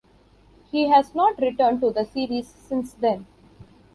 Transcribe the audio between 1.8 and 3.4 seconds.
to the series since then.